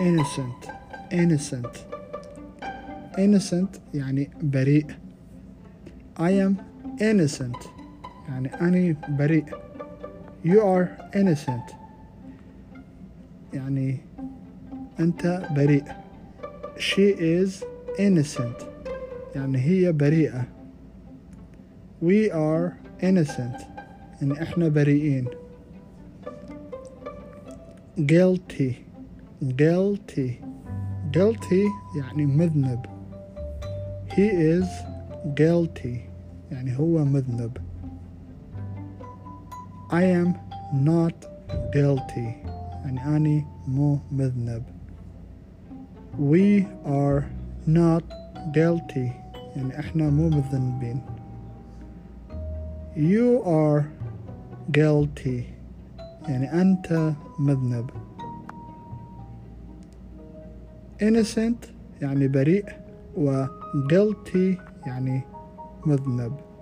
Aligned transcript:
innocent 0.00 0.70
innocent 1.12 1.74
innocent 3.18 3.80
يعني 3.94 4.30
بريء 4.42 4.86
I 6.18 6.30
am 6.30 6.54
innocent 7.00 7.68
يعني 8.28 8.54
أنا 8.60 8.96
بريء 9.08 9.44
you 10.44 10.58
are 10.60 11.16
innocent 11.16 11.74
يعني 13.52 13.96
أنت 15.00 15.48
بريء 15.56 15.84
she 16.76 17.14
is 17.18 17.64
innocent 17.98 18.64
يعني 19.34 19.58
هي 19.58 19.92
بريئة 19.92 20.44
we 22.02 22.30
are 22.30 22.72
innocent 23.02 23.62
يعني 24.22 24.42
إحنا 24.42 24.68
بريئين 24.68 25.26
guilty 28.00 28.72
guilty 29.42 30.30
guilty 31.12 31.64
يعني 31.96 32.26
مذنب 32.26 32.86
he 34.08 34.30
is 34.58 34.68
guilty 35.40 35.96
يعني 36.50 36.78
هو 36.78 37.04
مذنب 37.04 37.58
I 39.90 40.02
am 40.22 40.28
not 40.86 41.26
guilty 41.74 42.28
يعني 42.84 43.16
أني 43.16 43.44
مو 43.68 43.98
مذنب 44.12 44.62
we 46.18 46.64
are 46.86 47.22
not 47.68 48.04
guilty 48.54 49.08
يعني 49.56 49.78
إحنا 49.80 50.10
مو 50.10 50.28
مذنبين 50.28 51.00
you 52.96 53.44
are 53.46 53.82
guilty 54.78 55.42
يعني 56.28 56.60
أنت 56.60 57.12
مذنب 57.38 57.90
Innocent 61.09 61.67
يعني 62.01 62.27
بريء 62.27 62.65
و 63.17 63.45
guilty 63.91 64.57
يعني 64.85 65.21
مذنب. 65.85 66.52